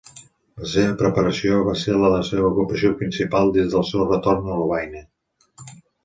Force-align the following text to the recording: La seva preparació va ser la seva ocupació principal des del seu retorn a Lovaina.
La 0.59 0.67
seva 0.69 0.93
preparació 0.99 1.57
va 1.67 1.75
ser 1.81 1.97
la 2.03 2.09
seva 2.29 2.47
ocupació 2.53 2.91
principal 3.01 3.53
des 3.57 3.67
del 3.73 3.85
seu 3.91 4.05
retorn 4.13 4.49
a 4.55 4.57
Lovaina. 4.63 5.03